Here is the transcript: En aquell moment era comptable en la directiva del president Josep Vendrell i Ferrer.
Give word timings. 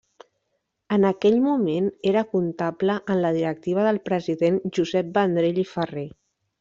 En 0.95 1.03
aquell 1.09 1.35
moment 1.43 1.89
era 2.11 2.23
comptable 2.31 2.95
en 3.17 3.21
la 3.25 3.31
directiva 3.37 3.85
del 3.89 4.01
president 4.09 4.59
Josep 4.79 5.13
Vendrell 5.19 5.61
i 5.67 5.69
Ferrer. 5.75 6.07